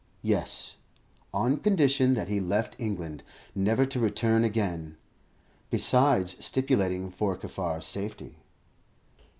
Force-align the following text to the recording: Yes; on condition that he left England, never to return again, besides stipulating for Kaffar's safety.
Yes; 0.23 0.77
on 1.31 1.57
condition 1.57 2.15
that 2.15 2.27
he 2.27 2.39
left 2.39 2.75
England, 2.79 3.21
never 3.53 3.85
to 3.85 3.99
return 3.99 4.43
again, 4.43 4.97
besides 5.69 6.43
stipulating 6.43 7.11
for 7.11 7.37
Kaffar's 7.37 7.85
safety. 7.85 8.37